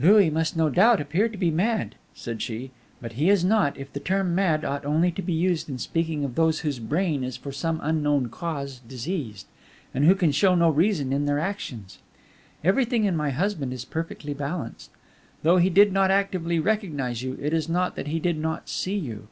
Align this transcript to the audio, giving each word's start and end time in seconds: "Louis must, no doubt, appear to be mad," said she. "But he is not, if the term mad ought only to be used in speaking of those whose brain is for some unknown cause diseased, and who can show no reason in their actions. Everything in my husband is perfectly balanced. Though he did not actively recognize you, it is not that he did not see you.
"Louis 0.00 0.30
must, 0.30 0.56
no 0.56 0.70
doubt, 0.70 0.98
appear 0.98 1.28
to 1.28 1.36
be 1.36 1.50
mad," 1.50 1.96
said 2.14 2.40
she. 2.40 2.70
"But 3.02 3.12
he 3.20 3.28
is 3.28 3.44
not, 3.44 3.76
if 3.76 3.92
the 3.92 4.00
term 4.00 4.34
mad 4.34 4.64
ought 4.64 4.86
only 4.86 5.10
to 5.12 5.20
be 5.20 5.34
used 5.34 5.68
in 5.68 5.76
speaking 5.76 6.24
of 6.24 6.36
those 6.36 6.60
whose 6.60 6.78
brain 6.78 7.22
is 7.22 7.36
for 7.36 7.52
some 7.52 7.80
unknown 7.82 8.30
cause 8.30 8.80
diseased, 8.88 9.46
and 9.92 10.06
who 10.06 10.14
can 10.14 10.32
show 10.32 10.54
no 10.54 10.70
reason 10.70 11.12
in 11.12 11.26
their 11.26 11.38
actions. 11.38 11.98
Everything 12.64 13.04
in 13.04 13.14
my 13.14 13.28
husband 13.28 13.74
is 13.74 13.84
perfectly 13.84 14.32
balanced. 14.32 14.90
Though 15.42 15.58
he 15.58 15.68
did 15.68 15.92
not 15.92 16.10
actively 16.10 16.58
recognize 16.58 17.22
you, 17.22 17.36
it 17.42 17.52
is 17.52 17.68
not 17.68 17.94
that 17.94 18.06
he 18.06 18.20
did 18.20 18.38
not 18.38 18.70
see 18.70 18.96
you. 18.96 19.28